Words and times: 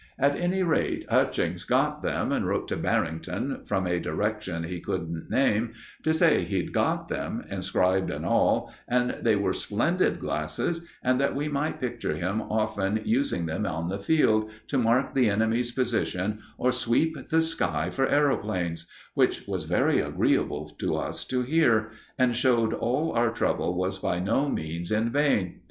At 0.17 0.35
any 0.35 0.63
rate, 0.63 1.05
Hutchings 1.11 1.63
got 1.63 2.01
them, 2.01 2.31
and 2.31 2.47
wrote 2.47 2.67
to 2.69 2.75
Barrington, 2.75 3.61
from 3.65 3.85
a 3.85 3.99
direction 3.99 4.63
he 4.63 4.79
couldn't 4.79 5.29
name, 5.29 5.73
to 6.01 6.11
say 6.11 6.43
he'd 6.43 6.73
got 6.73 7.07
them, 7.07 7.45
inscribed 7.51 8.09
and 8.09 8.25
all, 8.25 8.73
and 8.87 9.11
that 9.11 9.23
they 9.23 9.35
were 9.35 9.53
splendid 9.53 10.17
glasses, 10.19 10.87
and 11.03 11.21
that 11.21 11.35
we 11.35 11.49
might 11.49 11.79
picture 11.79 12.15
him 12.15 12.41
often 12.41 12.99
using 13.05 13.45
them 13.45 13.67
on 13.67 13.89
the 13.89 13.99
field, 13.99 14.49
to 14.69 14.79
mark 14.79 15.13
the 15.13 15.29
enemy's 15.29 15.71
position 15.71 16.39
or 16.57 16.71
sweep 16.71 17.15
the 17.27 17.43
sky 17.43 17.91
for 17.91 18.07
aeroplanes; 18.07 18.87
which 19.13 19.45
was 19.47 19.65
very 19.65 19.99
agreeable 19.99 20.67
to 20.79 20.95
us 20.95 21.23
to 21.25 21.43
hear, 21.43 21.91
and 22.17 22.35
showed 22.35 22.73
all 22.73 23.11
our 23.11 23.29
trouble 23.29 23.75
was 23.77 23.99
by 23.99 24.17
no 24.17 24.49
means 24.49 24.91
in 24.91 25.11
vain. 25.11 25.59